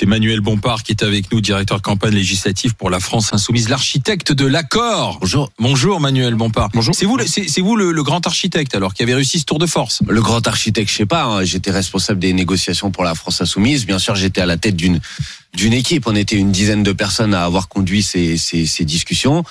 [0.00, 3.68] C'est Manuel Bompard qui est avec nous, directeur de campagne législative pour la France Insoumise,
[3.68, 5.18] l'architecte de l'accord.
[5.20, 5.52] Bonjour.
[5.58, 6.70] Bonjour Manuel Bompard.
[6.72, 6.94] Bonjour.
[6.94, 9.66] C'est vous, c'est vous le, le grand architecte alors qui avait réussi ce tour de
[9.66, 10.00] force?
[10.08, 13.84] Le grand architecte, je sais pas, hein, j'étais responsable des négociations pour la France Insoumise.
[13.84, 15.00] Bien sûr, j'étais à la tête d'une
[15.52, 16.06] d'une équipe.
[16.06, 19.44] On était une dizaine de personnes à avoir conduit ces, ces, ces discussions.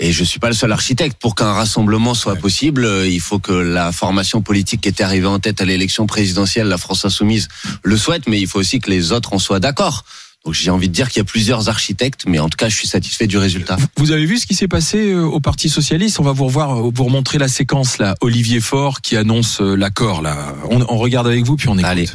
[0.00, 1.16] Et je suis pas le seul architecte.
[1.20, 5.26] Pour qu'un rassemblement soit possible, euh, il faut que la formation politique qui était arrivée
[5.28, 7.48] en tête à l'élection présidentielle, la France Insoumise,
[7.84, 10.04] le souhaite, mais il faut aussi que les autres en soient d'accord.
[10.44, 12.74] Donc j'ai envie de dire qu'il y a plusieurs architectes, mais en tout cas, je
[12.74, 13.76] suis satisfait du résultat.
[13.96, 16.18] Vous avez vu ce qui s'est passé euh, au Parti Socialiste?
[16.18, 18.16] On va vous revoir, euh, vous remontrer la séquence là.
[18.22, 20.56] Olivier Faure qui annonce l'accord là.
[20.68, 21.84] On, on regarde avec vous puis on écoute.
[21.88, 22.08] Allez.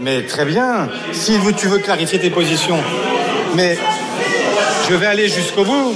[0.00, 0.88] Mais très bien.
[1.12, 2.80] Si vous- tu veux clarifier tes positions,
[3.54, 3.76] mais
[4.88, 5.94] je vais aller jusqu'au bout.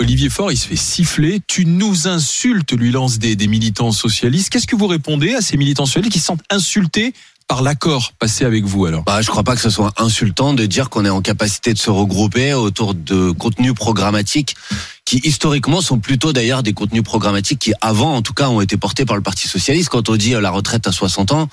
[0.00, 1.40] Olivier Faure, il se fait siffler.
[1.46, 4.48] Tu nous insultes, lui lance des, des militants socialistes.
[4.48, 7.12] Qu'est-ce que vous répondez à ces militants socialistes qui se sentent insultés
[7.46, 9.02] par l'accord passé avec vous alors?
[9.04, 11.78] Bah, je crois pas que ce soit insultant de dire qu'on est en capacité de
[11.78, 14.56] se regrouper autour de contenus programmatiques
[15.04, 18.76] qui historiquement sont plutôt d'ailleurs des contenus programmatiques qui avant en tout cas ont été
[18.76, 19.88] portés par le Parti socialiste.
[19.88, 21.48] Quand on dit euh, la retraite à 60 ans,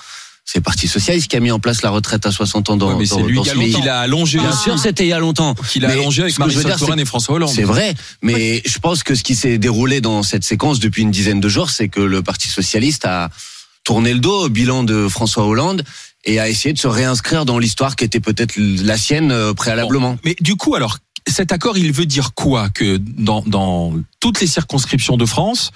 [0.45, 2.89] c'est le Parti socialiste qui a mis en place la retraite à 60 ans dans,
[2.89, 3.75] Ouais, mais dans, c'est lui dans qui ce pays.
[3.81, 4.37] a, l'a allongé.
[4.37, 5.55] Bien sûr, c'était il y a longtemps.
[5.55, 7.51] qu'il a allongé avec c'est Touraine et François Hollande.
[7.53, 11.11] c'est vrai, mais je pense que ce qui s'est déroulé dans cette séquence depuis une
[11.11, 13.29] dizaine de jours, c'est que le Parti socialiste a
[13.83, 15.83] tourné le dos au bilan de François Hollande
[16.25, 20.17] et a essayé de se réinscrire dans l'histoire qui était peut-être la sienne euh, préalablement.
[20.25, 24.47] Mais du coup, alors, cet accord, il veut dire quoi Que dans, dans toutes les
[24.47, 25.71] circonscriptions de France,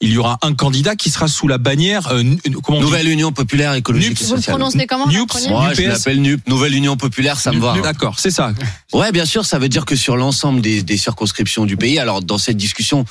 [0.00, 2.06] il y aura un candidat qui sera sous la bannière.
[2.12, 4.20] euh, nu- comment Nouvelle Union populaire écologique NUPS.
[4.22, 4.56] et Vous le sociale.
[4.56, 5.48] prononcez comment Nups.
[5.48, 7.76] Moi, je l'appelle NUP, Nouvelle Union populaire, ça me va.
[7.80, 8.52] D'accord, c'est ça.
[8.92, 12.22] Ouais, bien sûr, ça veut dire que sur l'ensemble des, des circonscriptions du pays, alors
[12.22, 13.04] dans cette discussion,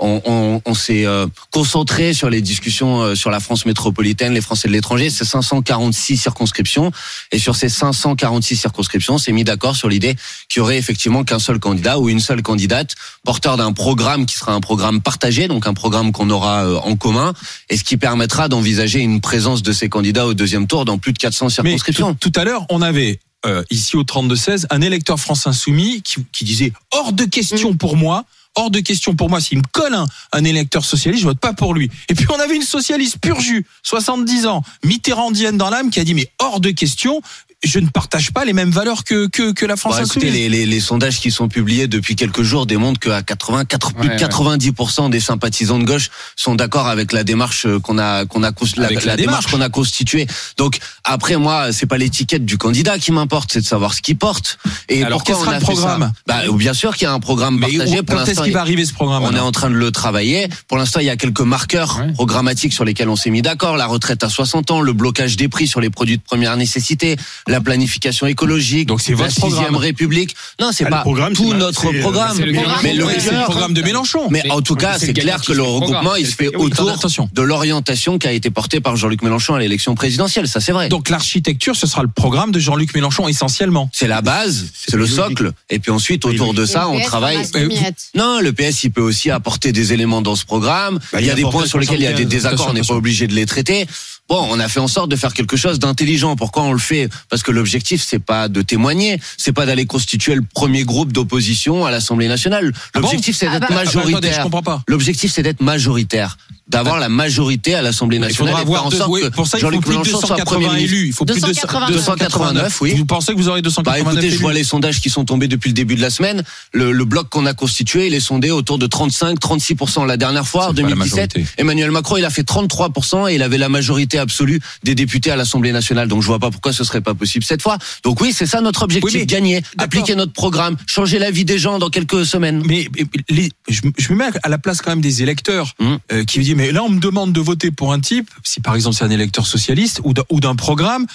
[0.00, 4.40] on, on, on s'est euh, concentré sur les discussions euh, sur la France métropolitaine, les
[4.42, 6.92] Français de l'étranger, c'est 546 circonscriptions,
[7.32, 10.14] et sur ces 546 circonscriptions, on s'est mis d'accord sur l'idée
[10.50, 12.94] qu'il y aurait effectivement qu'un seul candidat ou une seule candidate
[13.24, 16.96] porteur d'un programme qui sera un programme partagé, donc un programme qu'on aura euh, en
[16.96, 17.32] commun,
[17.70, 21.12] et ce qui permettra d'envisager une présence de ces candidats au deuxième tour dans plus
[21.12, 22.14] de 400 Mais circonscriptions.
[22.14, 26.24] tout, tout à l'heure, on avait euh, ici au 32-16 un électeur France Insoumis qui,
[26.32, 27.76] qui disait hors de question Mm.
[27.78, 28.24] pour moi.
[28.56, 31.54] Hors de question pour moi, s'il me colle un, un électeur socialiste, je vote pas
[31.54, 31.90] pour lui.
[32.08, 36.04] Et puis on avait une socialiste pur jus, 70 ans, mitterrandienne dans l'âme, qui a
[36.04, 37.20] dit mais hors de question,
[37.64, 40.34] je ne partage pas les mêmes valeurs que que, que la France Bah, écoutez, Insoumise.
[40.34, 44.08] les, les, les sondages qui sont publiés depuis quelques jours démontrent qu'à 80, 4, plus
[44.08, 48.24] de Ouais, 90% des sympathisants de gauche sont d'accord avec la démarche euh, qu'on a
[48.26, 49.46] qu'on a la, Avec la la démarche démarche.
[49.50, 50.26] qu'on a constituée.
[50.56, 54.16] Donc après moi, c'est pas l'étiquette du candidat qui m'importe, c'est de savoir ce qu'il
[54.16, 54.58] porte.
[54.88, 56.02] Et Alors, pourquoi quel sera on a le fait programme?
[56.02, 58.00] Ça Bah, bien sûr qu'il y a un programme Mais partagé.
[58.00, 59.90] où- Pour quand est-ce qu'il va arriver ce programme on est en train de le
[59.90, 60.48] travailler.
[60.68, 62.12] Pour l'instant, il y a quelques marqueurs Ouais.
[62.12, 63.76] programmatiques sur lesquels on s'est mis d'accord.
[63.76, 67.16] La retraite à 60 ans, le blocage des prix sur les produits de première nécessité,
[67.46, 69.76] la planification écologique, Donc c'est la votre sixième programme.
[69.76, 70.34] République.
[70.60, 72.36] Non, c'est Ah, pas programme, tout c'est- notre c'est, euh, programme.
[72.36, 72.74] c'est le gagnant.
[72.82, 74.28] mais le programme de Mélenchon.
[74.30, 76.16] mais Mais- en tout cas, c'est clair que le regroupement, programme.
[76.20, 77.28] il se fait autour attention.
[77.32, 80.48] de l'orientation qui a été portée par Jean-Luc Mélenchon à l'élection présidentielle.
[80.48, 80.88] Ça, c'est vrai.
[80.88, 83.90] Donc l'architecture, ce sera le programme de Jean-Luc Mélenchon essentiellement.
[83.92, 85.52] C'est la base, c'est le socle.
[85.70, 87.38] Et puis ensuite, autour de ça, on travaille.
[87.68, 88.08] miettes.
[88.14, 90.98] Non, le PS, il peut aussi apporter des éléments dans ce programme.
[91.12, 92.28] Bah, il y a des points sur lesquels il y a des 75.
[92.30, 93.86] désaccords, on n'est pas obligé de les traiter.
[94.28, 96.34] Bon, on a fait en sorte de faire quelque chose d'intelligent.
[96.34, 97.10] Pourquoi on le fait?
[97.28, 101.84] Parce que l'objectif, c'est pas de témoigner, c'est pas d'aller constituer le premier groupe d'opposition
[101.84, 102.72] à l'Assemblée nationale.
[102.74, 103.02] Ah bon?
[103.02, 104.42] L'objectif, c'est Ah d'être bah- Ah bah, attendez, je majoritaire.
[104.44, 104.82] comprends pas.
[104.88, 106.38] L'objectif, c'est d'être majoritaire,
[106.68, 108.54] d'avoir la majorité à l'Assemblée Il nationale.
[108.54, 110.28] faudra faire avoir en sorte oui, pour ça il faut Jean-Luc plus de Mélenchon soit
[110.36, 111.06] 280 Premier élus.
[111.08, 112.94] Il faut plus de 289, 289, oui.
[112.96, 115.48] Vous pensez que vous aurez Bah 289 écoutez, je vois les sondages qui sont tombés
[115.48, 116.42] depuis le début de la semaine.
[116.72, 120.68] Le, le bloc qu'on a constitué, il est sondé autour de 35-36% la dernière fois,
[120.68, 121.16] en C'est pas la 2017.
[121.36, 121.46] majorité.
[121.58, 125.36] Emmanuel Macron, il a fait 33% et il avait la majorité absolue des députés à
[125.36, 126.08] l'Assemblée nationale.
[126.08, 127.78] Donc je vois pas pourquoi ce serait pas possible cette fois.
[128.02, 131.58] Donc oui, c'est ça notre objectif, Oui, gagner, appliquer notre programme, changer la vie des
[131.58, 132.62] gens dans quelques semaines.
[132.66, 132.88] mais
[133.28, 135.98] les- je, me- je me mets à la place quand même des électeurs Hum.
[136.12, 138.60] euh, qui disent dis, mais là, on me demande de voter pour un type, si
[138.60, 141.06] par exemple c'est un électeur socialiste ou d'un- programme,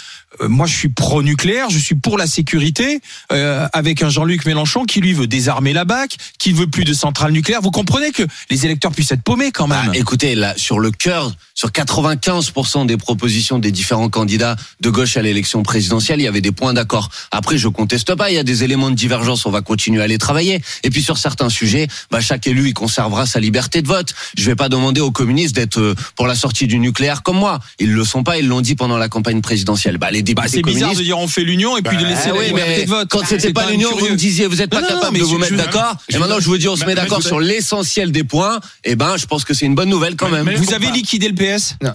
[0.41, 2.99] euh, moi je suis pro-nucléaire, je suis pour la sécurité,
[3.31, 6.83] euh, avec un Jean-Luc Mélenchon qui lui veut désarmer la BAC, qui ne veut plus
[6.83, 7.61] de centrales nucléaires.
[7.61, 9.93] Vous comprenez que les électeurs puissent être paumés quand Bah, même.
[9.95, 15.21] écoutez, là, sur le cœur, sur 95% des propositions des différents candidats de gauche à
[15.21, 17.09] l'élection présidentielle, il y avait des points d'accord.
[17.31, 20.07] Après, je conteste pas, il y a des éléments de divergence, on va continuer à
[20.07, 20.61] les travailler.
[20.83, 24.13] Et puis sur certains sujets, bah, chaque élu, il conservera sa liberté de vote.
[24.37, 27.59] Je vais pas demander aux communistes d'être euh, pour la sortie du nucléaire comme moi.
[27.77, 29.97] Ils le sont pas, ils l'ont dit pendant la campagne présidentielle.
[29.97, 32.29] Bah, les députés Bah, c'est bizarre de dire on fait l'union et puis de laisser
[32.31, 33.09] Ah la liberté de vote.
[33.11, 35.57] quand c'était pas l'union, vous me disiez, vous êtes pas Non, capable de vous mettre
[35.57, 35.97] d'accord.
[36.07, 38.61] Et maintenant, je vous dis, on se met d'accord sur l'essentiel des points.
[38.85, 40.49] Et ben, je pense que c'est une bonne nouvelle quand même.
[40.55, 41.35] Vous avez liquidé le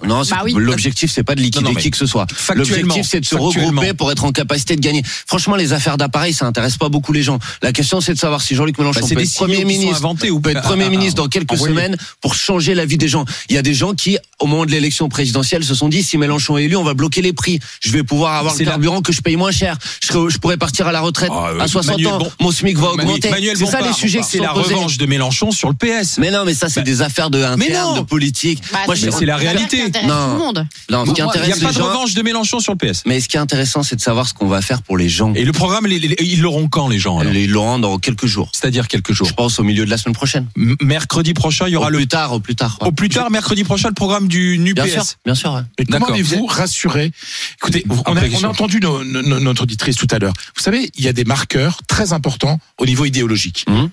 [0.05, 0.53] Non, c'est- Bah oui.
[0.55, 2.25] l'objectif c'est pas de liquider Non, non, qui que ce soit.
[2.53, 5.03] L'objectif c'est de se regrouper pour être en capacité de gagner.
[5.27, 7.39] Franchement, les affaires d'appareil, ça intéresse pas beaucoup les gens.
[7.61, 10.39] La question c'est de savoir si Jean-Luc Mélenchon Bah, peut être premier ministre, inventés ou
[10.39, 13.25] peut être premier Ah, ministre dans quelques semaines pour changer la vie des gens.
[13.49, 16.17] Il y a des gens qui, au moment de l'élection présidentielle, se sont dit si
[16.17, 17.59] Mélenchon est élu, on va bloquer les prix.
[17.81, 19.77] Je vais pouvoir avoir le la- carburant que je paye moins cher.
[20.01, 22.17] Je, serai- je pourrais partir à la retraite Ah, euh, à 60 Manuel ans.
[22.19, 23.29] Bon- Mon SMIC va augmenter.
[23.55, 26.17] C'est ça les sujets C'est la revanche de Mélenchon sur le PS.
[26.17, 27.45] Mais non, mais ça c'est des affaires de non.
[27.53, 28.61] interne, de politique.
[28.71, 29.77] Bah, Moi, c'est- la réalité.
[29.77, 30.25] Non.
[30.25, 30.67] tout le monde.
[30.89, 31.87] Non, ce qui Il n'y intéresse a pas les de gens.
[31.87, 33.03] revanche de Mélenchon sur le PS.
[33.05, 35.33] Mais ce qui est intéressant, c'est de savoir ce qu'on va faire pour les gens.
[35.33, 38.25] Et le programme, les- les- ils l'auront quand les gens alors Ils l'auront dans quelques
[38.25, 38.49] jours.
[38.53, 39.27] C'est-à-dire quelques jours.
[39.27, 40.47] Je pense au milieu de la semaine prochaine.
[40.57, 42.77] M- Mercredi prochain, il y aura au le plus tard, au plus tard.
[42.81, 45.17] au plus tard mercredi prochain le programme du Bien sûr, NUPS.
[45.25, 45.53] bien sûr.
[45.53, 45.61] ouais.
[45.79, 46.13] Mais comment D'accord.
[46.15, 47.11] allez-vous rassurer
[47.57, 48.49] Écoutez, on Après, a, on a question.
[48.49, 50.33] entendu nos- nos- notre auditrice tout à l'heure.
[50.55, 53.65] Vous savez, il y a des marqueurs très importants au niveau idéologique.
[53.67, 53.89] Mhm.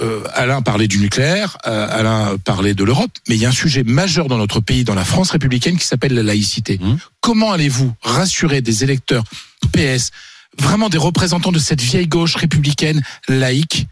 [0.00, 3.52] Euh, Alain parlait du nucléaire, euh, Alain parlait de l'Europe, mais il y a un
[3.52, 6.78] sujet majeur dans notre pays, dans la France républicaine, qui s'appelle la laïcité.
[6.80, 6.98] Mhm.
[7.20, 9.24] Comment allez-vous rassurer des électeurs
[9.72, 10.10] PS,
[10.58, 13.86] vraiment des représentants de cette vieille gauche républicaine laïque,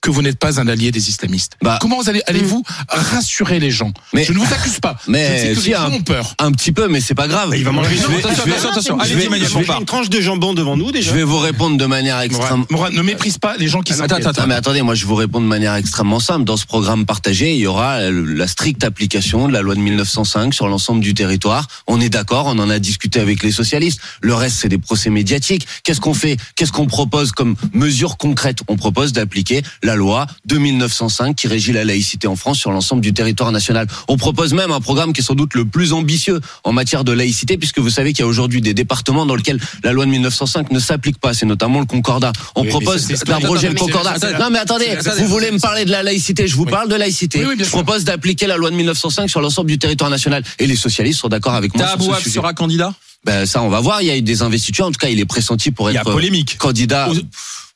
[0.00, 1.78] que vous n'êtes pas un allié des islamistes Bah.
[1.80, 4.96] Comment vous allez, allez-vous rassurer les gens Mais- Je ne vous accuse pas.
[5.08, 6.34] Mais je sais que si, les un- gens ont peur.
[6.38, 7.52] Un petit peu, mais c'est pas grave.
[7.56, 8.98] il va manger je vais, Attention, je vais- attention, attention.
[9.04, 11.10] je vais- je une tranche de jambon devant nous déjà.
[11.10, 12.64] je vais vous répondre de manière Mourad, extrême.
[12.70, 14.26] Mourad, ne méprise pas les gens qui Attends, s'inquiètent.
[14.28, 16.44] attends, Ah, mais attendez, moi je vous réponds de manière extrêmement simple.
[16.44, 20.54] Dans ce programme partagé, il y aura la stricte application de la loi de 1905
[20.54, 21.66] sur l'ensemble du territoire.
[21.86, 24.00] On est d'accord, on en a discuté avec les socialistes.
[24.20, 25.66] Le reste, c'est des procès médiatiques.
[25.82, 26.36] Qu'est-ce qu'on fait?
[26.56, 31.72] Qu'est-ce qu'on propose comme mesure concrète On propose d'appliquer la loi de 1905 qui régit
[31.72, 33.86] la laïcité en France sur l'ensemble du territoire national.
[34.06, 37.12] On propose même un programme qui est sans doute le plus ambitieux en matière de
[37.12, 40.10] laïcité, puisque vous savez qu'il y a aujourd'hui des départements dans lesquels la loi de
[40.10, 41.32] 1905 ne s'applique pas.
[41.32, 42.32] C'est notamment le Concordat.
[42.54, 44.16] On Oui, propose d'abroger le Concordat.
[44.38, 44.88] Non, mais attendez,
[45.20, 46.70] vous voulez me parler de la laïcité, je vous Oui.
[46.70, 47.46] parle de laïcité.
[47.46, 50.42] Oui, je propose d'appliquer la loi de 1905 sur l'ensemble du territoire national.
[50.58, 52.34] Et les socialistes sont d'accord avec moi sur ce Tabouaf sujet.
[52.34, 52.92] sera candidat?
[53.24, 54.00] Ben, ça, on va voir.
[54.02, 54.86] Il y a eu des investitures.
[54.86, 56.56] En tout cas, il est pressenti pour Il y être a polémique.
[56.58, 57.08] candidat.
[57.10, 57.14] Aux-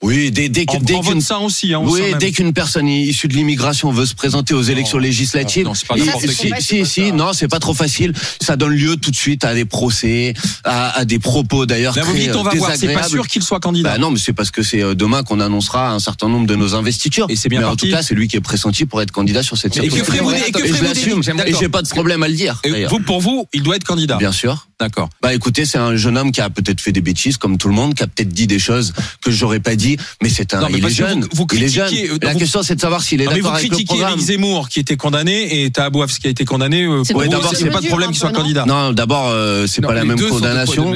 [0.02, 3.34] Oui, dès, dès, En, dès qu'une sein aussi, hein, oui, dès qu'une personne issue de
[3.34, 6.62] l'immigration veut se présenter aux élections législatives, non, c'est pas n'importe si, qui.
[6.62, 8.12] si, si, non, c'est pas trop facile.
[8.40, 10.34] Ça donne lieu tout de suite à des procès,
[10.64, 12.72] à, à des propos d'ailleurs très vous dites, on va euh, voir.
[12.76, 13.92] C'est pas sûr qu'il soit candidat.
[13.92, 16.56] Bah non, mais c'est parce que c'est euh, demain qu'on annoncera un certain nombre de
[16.56, 17.26] nos investitures.
[17.28, 17.86] Et c'est bien mais parti.
[17.86, 19.94] en tout cas, c'est lui qui est pressenti pour être candidat sur cette Et que
[19.94, 21.22] des- et que Et je l'assume.
[21.46, 22.60] Et j'ai pas de problème à le dire.
[22.64, 24.16] Et vous, pour vous, il doit être candidat.
[24.16, 24.66] Bien sûr.
[24.80, 25.10] D'accord.
[25.22, 27.74] Bah écoutez, c'est un jeune homme qui a peut-être fait des bêtises comme tout le
[27.74, 29.91] monde, qui a peut-être dit des choses que j'aurais pas dit,
[30.22, 31.20] mais c'est un Non, mais il est jeune.
[31.22, 31.86] vous- vous il est jeune.
[31.86, 34.12] critiquez, euh, La vous- question c'est de savoir s'il est d'accord avec le critiquez programme.
[34.12, 36.82] Éric Zemmour qui était condamné et Tabouaf qui a été condamné.
[36.84, 38.64] euh, Ouais, vous, d'abord, c'est pas de problème un qu'il soit candidat.
[38.66, 40.94] Non, d'abord euh, c'est pas la même condamnation.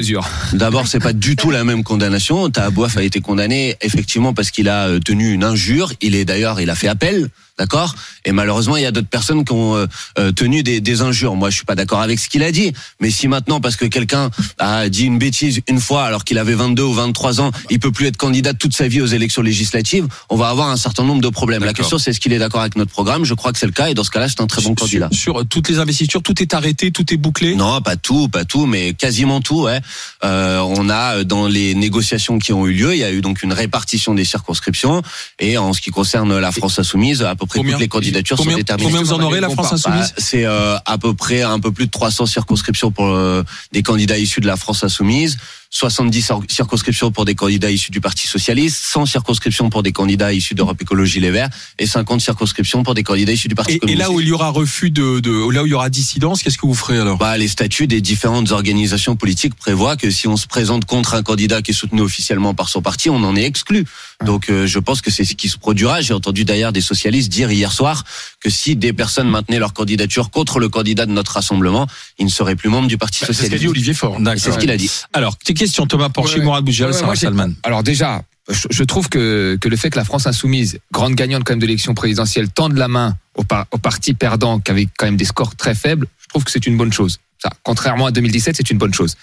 [0.52, 2.48] D'abord, c'est pas du tout la même condamnation.
[2.50, 5.92] Tahabouaf a été condamné effectivement parce qu'il a euh, tenu une injure.
[6.00, 7.94] Il est d'ailleurs, il a fait appel, d'accord?
[8.24, 9.86] Et malheureusement, il y a d'autres personnes qui ont euh,
[10.18, 11.34] euh, tenu des, des injures.
[11.36, 12.72] Moi, je suis pas d'accord avec ce qu'il a dit.
[13.00, 16.54] Mais si maintenant, parce que quelqu'un a dit une bêtise une fois alors qu'il avait
[16.54, 20.06] 22 ou 23 ans, il peut plus être candidat toute sa vie aux élections législatives,
[20.28, 21.64] on va avoir un certain nombre de problèmes.
[21.64, 23.24] La question, c'est est-ce qu'il est d'accord avec notre programme?
[23.24, 23.88] Je crois que c'est le cas.
[23.88, 25.08] Et dans ce cas-là, c'est un très bon Sur- candidat.
[25.12, 27.54] Sur, sur toutes les investitures, tout est arrêté, tout est bouclé?
[27.54, 29.62] Non, pas tout, pas tout, mais quasiment tout.
[29.62, 29.80] Ouais.
[30.24, 33.20] Euh, on a euh, dans les négociations qui ont eu lieu, il y a eu
[33.20, 35.02] donc une répartition des circonscriptions
[35.38, 38.36] et en ce qui concerne la France insoumise, à peu près Combien- toutes les candidatures
[38.36, 38.90] combien, sont déterminées.
[38.90, 41.72] combien vous en aurez, la France Bah, Insoumise c'est euh, à peu près un peu
[41.72, 45.38] plus de 300 circonscriptions pour euh, des candidats issus de la France insoumise,
[45.70, 50.32] 70 cir- circonscriptions pour des candidats issus du Parti socialiste, 100 circonscriptions pour des candidats
[50.32, 53.76] issus d'Europe Écologie Les Verts et 50 circonscriptions pour des candidats issus du Parti Et,
[53.76, 54.02] et communiste.
[54.08, 56.58] là où il y aura refus de, de là où il y aura dissidence, qu'est-ce
[56.58, 57.18] que vous ferez alors?
[57.18, 61.22] Bah, les statuts des différentes organisations politiques prévoient que si on se présente contre un
[61.22, 63.84] candidat qui est soutenu officiellement par son parti, on en est exclu.
[64.24, 66.00] Donc euh, je pense que c'est ce qui se produira.
[66.00, 68.04] J'ai entendu d'ailleurs des socialistes dire hier soir
[68.40, 71.86] que si des personnes maintenaient leur candidature contre le candidat de notre rassemblement,
[72.18, 73.62] ils ne seraient plus membres du Parti Bah, C'est ce qu'a socialiste.
[73.64, 74.18] dit Olivier Faure.
[74.20, 74.90] Et C'est ce qu'il a dit.
[75.12, 76.44] Alors, questions, Thomas Porcher, Ouais.
[76.44, 77.50] Mourad Boujal, Ouais, Salman.
[77.64, 81.42] Alors déjà, je, je trouve que, que le fait que la France insoumise, grande gagnante
[81.44, 84.86] quand même de l'élection présidentielle, tende la main au, par, au parti perdant qui avait
[84.96, 87.18] quand même des scores très faibles, je trouve que c'est une bonne chose.
[87.42, 89.14] Ça, contrairement à 2017, c'est une bonne chose.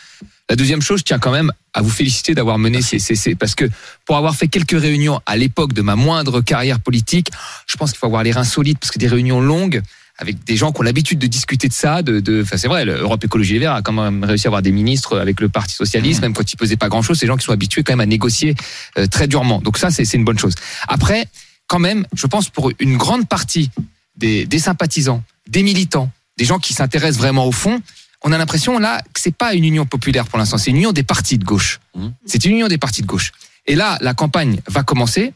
[0.50, 3.34] La deuxième chose, je tiens quand même à vous féliciter d'avoir mené ces, ces, ces-
[3.34, 3.66] parce que
[4.06, 7.30] pour avoir fait quelques réunions à l'époque de ma moindre carrière politique,
[7.66, 9.82] je pense qu'il faut avoir les reins solides parce que des réunions longues
[10.18, 12.86] avec des gens qui ont l'habitude de discuter de ça, de, de, enfin c'est vrai,
[12.86, 15.76] l'Europe Écologie Les Verts a quand même réussi à avoir des ministres avec le Parti
[15.76, 18.00] socialiste, même quand il pesait pas grand chose, ces gens qui sont habitués quand même
[18.00, 18.56] à négocier
[18.98, 19.60] euh, très durement.
[19.60, 20.54] Donc ça, c'est c'est une bonne chose.
[20.88, 21.28] Après,
[21.68, 23.72] quand même, je pense pour une grande partie
[24.16, 27.82] des, des sympathisants, des militants, des gens qui s'intéressent vraiment au fond,
[28.24, 30.92] on a l'impression là que c'est pas une union populaire pour l'instant, c'est une union
[30.92, 31.80] des partis de gauche.
[31.96, 32.14] Mhm.
[32.26, 33.32] C'est une union des partis de gauche.
[33.66, 35.34] Et là, la campagne va commencer.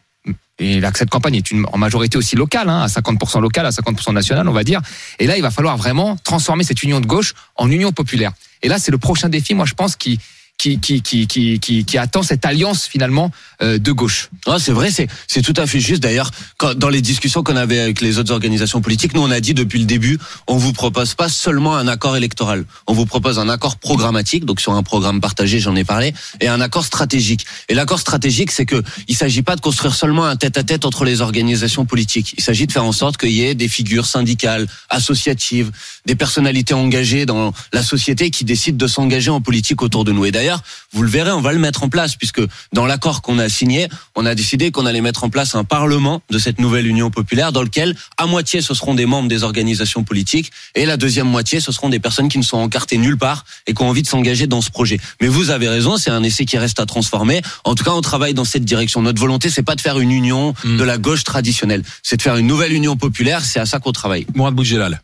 [0.59, 3.69] Et là, cette campagne est une, en majorité aussi locale, hein, à 50% locale, à
[3.69, 4.81] 50% nationale, on va dire.
[5.19, 8.31] Et là, il va falloir vraiment transformer cette union de gauche en union populaire.
[8.63, 10.19] Et là, c'est le prochain défi, moi, je pense, qui,
[10.57, 14.29] qui, qui, qui, qui, qui, qui attend cette alliance finalement euh, de gauche.
[14.47, 16.01] Ah, c'est vrai, c'est c'est tout à fait juste.
[16.01, 19.39] D'ailleurs, quand- dans les discussions qu'on avait avec les autres organisations politiques, nous on a
[19.39, 23.37] dit depuis le début, on vous propose pas seulement un accord électoral, on vous propose
[23.39, 27.45] un accord programmatique, donc sur un programme partagé, j'en ai parlé, et un accord stratégique.
[27.69, 31.21] Et l'accord stratégique, c'est que il s'agit pas de construire seulement un tête-à-tête entre les
[31.21, 32.33] organisations politiques.
[32.37, 35.71] Il s'agit de faire en sorte qu'il y ait des figures syndicales, associatives,
[36.07, 40.25] des personnalités engagées dans la société qui décident de s'engager en politique autour de nous.
[40.25, 42.41] Et d'ailleurs, vous le verrez, on va le mettre en place puisque
[42.73, 46.21] dans l'accord qu'on a signé, on a décidé qu'on allait mettre en place un parlement
[46.29, 50.03] de cette nouvelle Union populaire dans lequel à moitié ce seront des membres des organisations
[50.03, 53.43] politiques et la deuxième moitié ce seront des personnes qui ne sont encartées nulle part
[53.67, 54.99] et qui ont envie de s'engager dans ce projet.
[55.19, 57.41] Mais vous avez raison, c'est un essai qui reste à transformer.
[57.65, 59.01] En tout cas, on travaille dans cette direction.
[59.01, 62.37] Notre volonté, c'est pas de faire une union de la gauche traditionnelle, c'est de faire
[62.37, 63.43] une nouvelle Union populaire.
[63.43, 64.25] C'est à ça qu'on travaille.
[64.35, 65.01] Mourad Boudjelal.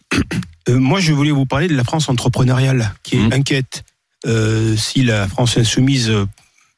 [0.70, 3.34] Euh, moi, je voulais vous parler de la France entrepreneuriale, qui est Mhm.
[3.34, 3.84] inquiète
[4.26, 6.26] euh, si la France insoumise euh,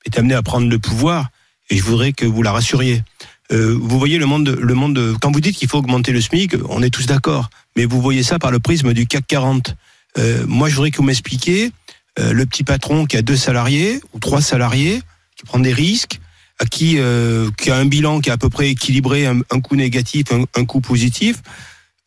[0.06, 1.28] est amenée à prendre le pouvoir.
[1.70, 3.04] Et je voudrais que vous la rassuriez.
[3.52, 5.16] Euh, vous voyez le monde, le monde.
[5.22, 7.50] Quand vous dites qu'il faut augmenter le SMIC, on est tous d'accord.
[7.76, 9.76] Mais vous voyez ça par le prisme du CAC 40.
[10.18, 11.72] Euh, moi, je voudrais que vous m'expliquiez
[12.18, 15.02] euh, le petit patron qui a deux salariés ou trois salariés,
[15.36, 16.20] qui prend des risques,
[16.60, 19.60] à qui, euh, qui a un bilan qui est à peu près équilibré, un, un
[19.60, 21.42] coup négatif, un, un coup positif.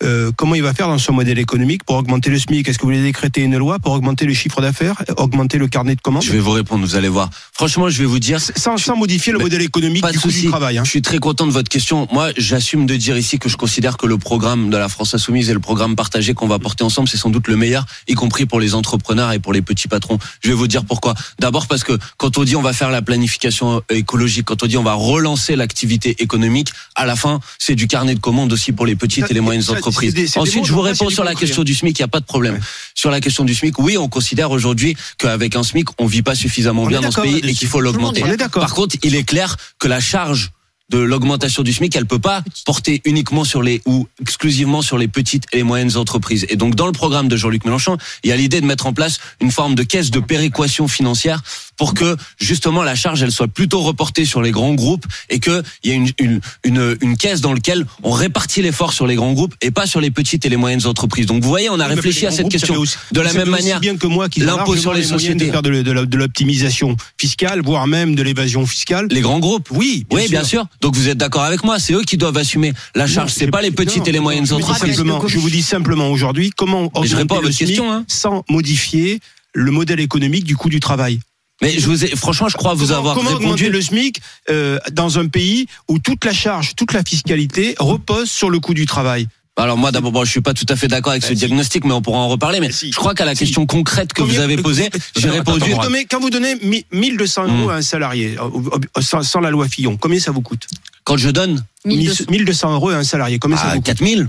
[0.05, 2.69] Euh, comment il va faire dans son modèle économique pour augmenter le SMIC?
[2.69, 5.97] Est-ce que vous voulez décréter une loi pour augmenter le chiffre d'affaires, augmenter le carnet
[5.97, 6.23] de commandes?
[6.23, 7.31] Je vais vous répondre, vous allez voir.
[7.53, 10.29] Franchement, je vais vous dire, sans, sans modifier le modèle économique Pas du de coût
[10.29, 10.79] du travail.
[10.79, 10.85] Hein.
[10.85, 12.07] Je suis très content de votre question.
[12.13, 15.51] Moi, j'assume de dire ici que je considère que le programme de la France Insoumise
[15.51, 18.47] et le programme partagé qu'on va porter ensemble, c'est sans doute le meilleur, y compris
[18.47, 20.19] pour les entrepreneurs et pour les petits patrons.
[20.43, 21.15] Je vais vous dire pourquoi.
[21.41, 24.77] D'abord parce que quand on dit on va faire la planification écologique, quand on dit
[24.77, 28.87] on va relancer l'activité économique, à la fin, c'est du carnet de commandes aussi pour
[28.87, 30.15] les petites et les moyennes ça, entreprises.
[30.15, 32.25] des- Ensuite, je vous réponds sur la question du SMIC, il n'y a pas de
[32.27, 32.55] problème.
[32.55, 32.61] Ouais.
[32.95, 36.35] Sur la question du SMIC, oui, on considère aujourd'hui qu'avec un SMIC, on vit pas
[36.35, 38.21] suffisamment On bien dans ce pays et qu'il faut l'augmenter.
[38.21, 38.61] est- on est d'accord.
[38.63, 40.51] Par contre, il est clair que la charge
[40.91, 45.09] de l'augmentation du SMIC, elle peut pas porter uniquement sur les ou exclusivement sur les
[45.09, 46.47] petites et les moyennes entreprises.
[46.49, 48.93] Et donc, dans le programme de Jean-Luc Mélenchon, il y a l'idée de mettre en
[48.95, 51.43] place une forme de caisse de péréquation financière
[51.77, 55.63] pour que justement la charge elle soit plutôt reportée sur les grands groupes et que
[55.85, 59.15] il y ait une, une, une, une caisse dans laquelle on répartit l'effort sur les
[59.15, 61.27] grands groupes et pas sur les petites et les moyennes entreprises.
[61.27, 63.79] Donc vous voyez, on a Oui, réfléchi à cette question aussi- de la même manière.
[63.81, 65.47] bien que moi ont l'impôt sur les sociétés.
[65.47, 69.07] de faire de, de la- de l'optimisation fiscale, voire même de l'évasion fiscale.
[69.11, 69.69] Les grands groupes.
[69.71, 70.31] Oui, bien oui, sûr.
[70.31, 70.67] bien sûr.
[70.81, 73.63] Donc vous êtes d'accord avec moi, c'est eux qui doivent assumer la charge, c'est pas
[73.63, 74.95] les petites non, et les moyennes entreprises.
[74.95, 78.05] simplement- je vous dis simplement aujourd'hui comment Mais je réponds à votre question, hein.
[78.09, 79.21] sans modifier
[79.55, 81.21] le modèle économique du coût du travail.
[81.61, 83.47] Mais je vous ai, franchement, je crois vous comment, avoir comment répondu.
[83.47, 88.31] augmenter le SMIC euh, dans un pays où toute la charge, toute la fiscalité repose
[88.31, 89.27] sur le coût du travail
[89.61, 91.39] Alors moi d'abord, bon, je suis pas tout à fait d'accord avec Bah, ce si.
[91.41, 92.61] diagnostic, mais on pourra en reparler.
[92.61, 93.41] Mais Bah, je crois qu'à la Si.
[93.41, 95.61] question concrète que vous avez posée, j'ai répondu.
[95.71, 97.71] Quand vous donnez, quand vous donnez mi- 1200 euros Mm.
[97.71, 100.67] à un salarié euh, sans, sans la loi Fillon, combien ça vous coûte?
[101.05, 102.25] Quand je donne 1200.
[102.31, 103.85] 1200 euros à un salarié, combien ça à vous coûte?
[103.87, 104.29] 4000,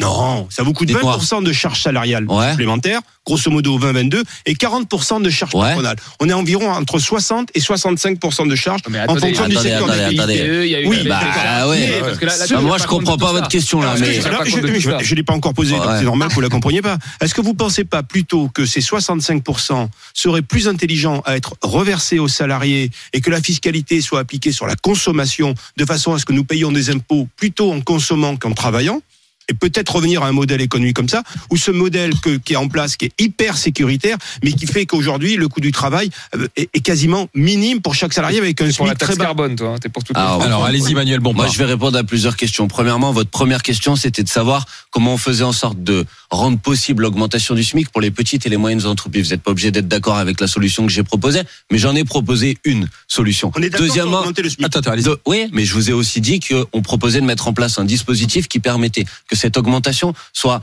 [0.00, 1.18] Non, ça vous coûte Dites-moi.
[1.18, 2.50] 20% de charges salariales Ouais.
[2.52, 5.60] supplémentaires, grosso modo 20-22, et 40% de charges Ouais.
[5.68, 5.96] patronales.
[6.18, 9.68] On est environ entre 60 et 65% de charges Mais en attendez, fonction du attendez,
[9.68, 10.76] secteur d'activité.
[10.76, 11.68] a eu Oui, la- bah, d'accord.
[11.70, 11.78] ouais.
[11.78, 13.94] Mais parce que là- là, tu Ah, tiens moi je comprends pas votre question là,
[14.00, 15.98] mais je- alors, ne l'ai pas encore posé, donc Ouais.
[15.98, 16.96] c'est normal que vous la compreniez pas.
[17.20, 22.18] Est-ce que vous pensez pas plutôt que ces 65% seraient plus intelligents à être reversés
[22.18, 26.24] aux salariés et que la fiscalité soit appliquée sur la consommation de façon à ce
[26.24, 29.00] que nous payions des impôts plutôt en consommant qu'en travaillant?
[29.48, 32.56] Et peut-être revenir à un modèle économique comme ça, ou ce modèle que- qui est
[32.56, 36.46] en place, qui est hyper sécuritaire, mais qui fait qu'aujourd'hui le coût du travail euh,
[36.56, 39.24] est, est quasiment minime pour chaque salarié avec un pour la SMIC très taxe bas.
[39.26, 39.68] carbone, toi.
[39.70, 40.12] hein, T'es pour tout.
[40.16, 41.52] Ah, Alors, allez-y, Manuel Moi, Bompard.
[41.52, 42.68] je vais répondre à plusieurs questions.
[42.68, 47.02] Premièrement, votre première question, c'était de savoir comment on faisait en sorte de rendre possible
[47.02, 49.24] l'augmentation du SMIC pour les petites et les moyennes entreprises.
[49.24, 52.04] Vous n'êtes pas obligé d'être d'accord avec la solution que j'ai proposée, mais j'en ai
[52.04, 53.50] proposé une solution.
[53.54, 54.66] On est d'accord pour Deuxièmement, augmenter le SMIC.
[54.66, 57.52] Attends, attends, de- oui, mais je vous ai aussi dit qu'on proposait de mettre en
[57.52, 60.60] place un dispositif qui permettait que cette augmentation soit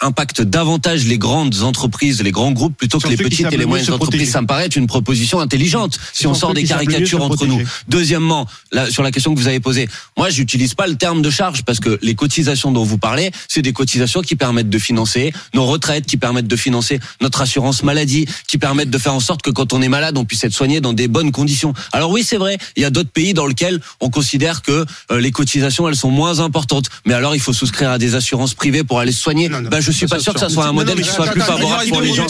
[0.00, 3.86] impacte davantage les grandes entreprises, les grands groupes plutôt que les petites et les moyennes
[3.86, 4.30] se entreprises.
[4.30, 7.62] Ça me paraît être une proposition intelligente si on sort des caricatures entre nous.
[7.88, 11.30] Deuxièmement, là, sur la question que vous avez posée, moi, j'utilise pas le terme de
[11.30, 15.32] charge parce que les cotisations dont vous parlez, c'est des cotisations qui permettent de financer
[15.54, 19.42] nos retraites, qui permettent de financer notre assurance maladie, qui permettent de faire en sorte
[19.42, 21.74] que quand on est malade, on puisse être soigné dans des bonnes conditions.
[21.92, 25.20] Alors oui, c'est vrai, il y a d'autres pays dans lesquels on considère que euh,
[25.20, 26.86] les cotisations, elles sont moins importantes.
[27.06, 29.48] Mais alors, il faut souscrire à des assurances privées pour aller se soigner.
[29.48, 29.70] Non, non.
[29.72, 32.00] Ben, je suis pas sûr que ça soit un modèle qui soit plus favorable pour
[32.02, 32.26] les gens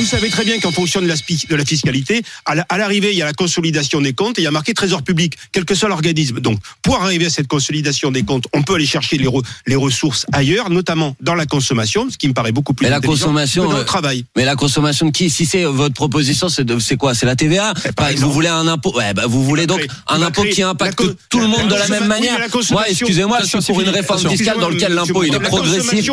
[0.00, 2.78] vous savez très bien qu'en fonction de la, spi- de la fiscalité, à la- à
[2.78, 5.34] l'arrivée, il y a la consolidation des comptes et il y a marqué trésor public,
[5.52, 6.40] quel que soit l'organisme.
[6.40, 9.76] Donc, pour arriver à cette consolidation des comptes, on peut aller chercher les, re- les
[9.76, 13.64] ressources ailleurs, notamment dans la consommation, ce qui me paraît beaucoup plus Mais la consommation,
[13.64, 14.24] que dans euh, le travail.
[14.36, 15.28] Mais la consommation de qui?
[15.28, 17.14] Si c'est euh, votre proposition, c'est de- c'est quoi?
[17.14, 18.28] C'est la TVA Eh, par Bah, exemple.
[18.28, 21.40] Vous voulez un impôt Ouais, bah, vous voulez donc créer- un impôt qui impacte tout
[21.40, 22.38] le monde de la même manière.
[22.70, 26.08] Moi, excusez-moi, je suis pour une réforme fiscale dans laquelle l'impôt il est la progressif,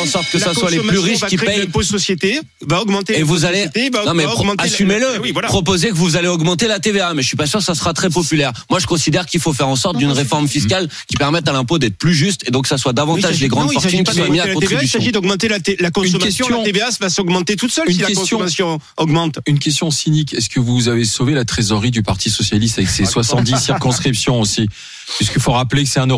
[0.00, 1.60] en sorte que ça soit les plus riches qui payent.
[1.60, 3.66] l'impôt société, va augmenter Et vous allez,
[4.06, 4.24] non mais
[4.58, 5.32] assumez-le.
[5.42, 7.92] Proposez que vous allez augmenter la TVA, mais je suis pas sûr que ça sera
[7.92, 8.52] très populaire.
[8.70, 11.78] Moi, je considère qu'il faut faire en sorte d'une réforme fiscale qui permette à l'impôt
[11.78, 14.40] d'être plus juste et donc que ça soit davantage les grandes fortunes qui soient mises
[14.40, 14.98] à TVA, Il contribution.
[14.98, 16.48] s'agit d'augmenter la, consommation.
[16.48, 19.38] la TVA va s'augmenter toute seule si la consommation augmente.
[19.46, 20.34] Une question cynique.
[20.34, 24.68] Est-ce que vous avez sauvé la trésorerie du Parti Socialiste avec ses 70 circonscriptions aussi?
[25.16, 26.10] Puisqu'il faut rappeler que c'est 1,40€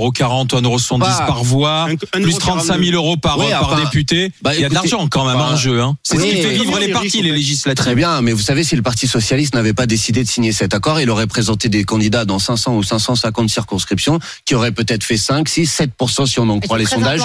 [0.54, 3.82] ou 1,70€ Bah, par voix, un- plus euro 35 000 euros par, Oui, par enfin,
[3.82, 4.32] député.
[4.42, 5.80] bah, Il y a de l'argent quand même bah, en jeu.
[5.80, 5.96] Hein.
[6.02, 7.82] C'est oui, ce qui fait vivre les partis, les législatives.
[7.82, 10.74] Très bien, mais vous savez, si le Parti socialiste n'avait pas décidé de signer cet
[10.74, 15.16] accord, il aurait présenté des candidats dans 500 ou 550 circonscriptions qui auraient peut-être fait
[15.16, 17.20] 5, 6, 7% si on en croit les sondages.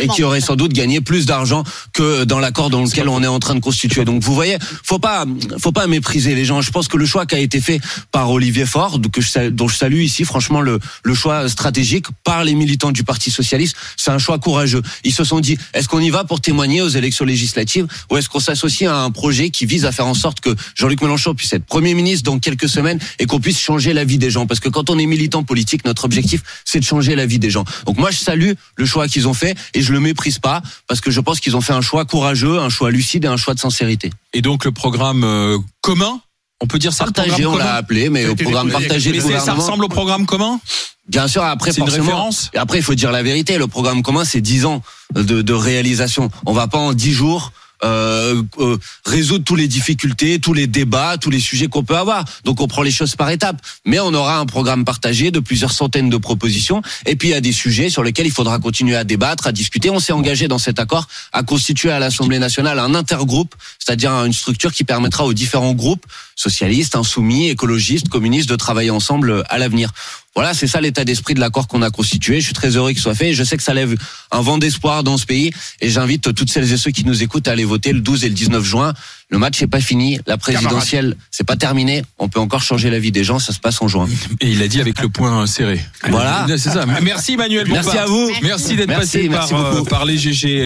[0.00, 3.26] Et qui auraient sans doute gagné plus d'argent que dans l'accord dans lequel on est
[3.28, 4.04] en train de constituer.
[4.04, 5.24] Donc vous voyez, faut pas,
[5.58, 6.60] faut pas mépriser les gens.
[6.60, 9.50] Je pense que le choix qui a été fait par Olivier Faure, que je, sal-
[9.54, 13.76] dont je salue ici, franchement, le, le choix stratégique par les militants du Parti socialiste,
[13.96, 14.82] c'est un choix courageux.
[15.04, 18.28] Ils se sont dit, est-ce qu'on y va pour témoigner aux élections législatives ou est-ce
[18.28, 21.52] qu'on s'associe à un projet qui vise à faire en sorte que Jean-Luc Mélenchon puisse
[21.52, 24.46] être Premier ministre dans quelques semaines et qu'on puisse changer la vie des gens?
[24.46, 27.50] Parce que quand on est militant politique, notre objectif, c'est de changer la vie des
[27.50, 27.64] gens.
[27.86, 31.00] Donc moi, je salue le choix qu'ils ont fait et je le méprise pas parce
[31.00, 33.54] que je pense qu'ils ont fait un choix courageux, un choix lucide et un choix
[33.54, 34.10] de sincérité.
[34.34, 36.20] Et donc le programme euh, commun,
[36.62, 39.88] on peut dire ça Partagé, on l'a appelé, mais au programme partagé ça ressemble au
[39.88, 40.60] programme commun
[41.08, 42.30] Bien sûr, après forcément.
[42.54, 43.58] après, il faut dire la vérité.
[43.58, 46.30] Le programme commun, c'est 10 ans de, de réalisation.
[46.46, 47.52] On va pas en 10 jours.
[47.84, 52.24] Euh, euh, résoudre tous les difficultés, tous les débats, tous les sujets qu'on peut avoir.
[52.44, 53.60] Donc on prend les choses par étapes.
[53.84, 56.82] Mais on aura un programme partagé de plusieurs centaines de propositions.
[57.06, 59.52] Et puis il y a des sujets sur lesquels il faudra continuer à débattre, à
[59.52, 59.90] discuter.
[59.90, 64.32] On s'est engagé dans cet accord à constituer à l'Assemblée nationale un intergroupe, c'est-à-dire une
[64.32, 69.92] structure qui permettra aux différents groupes, socialistes, insoumis, écologistes, communistes, de travailler ensemble à l'avenir.
[70.34, 72.40] Voilà, c'est ça l'état d'esprit de l'accord qu'on a constitué.
[72.40, 73.94] Je suis très heureux qu'il soit fait et je sais que ça lève
[74.30, 77.48] un vent d'espoir dans ce pays et j'invite toutes celles et ceux qui nous écoutent
[77.48, 78.94] à aller voter le 12 et le 19 juin.
[79.28, 82.02] Le match n'est pas fini, la présidentielle c'est pas terminé.
[82.18, 84.08] On peut encore changer la vie des gens, ça se passe en juin.
[84.40, 85.80] Et il a dit avec le point serré.
[86.08, 86.46] Voilà.
[86.48, 86.84] C'est ça.
[87.02, 87.66] Merci Manuel.
[87.68, 88.02] Merci Bompard.
[88.02, 88.30] à vous.
[88.42, 90.60] Merci d'être passé merci par, euh, par les GG.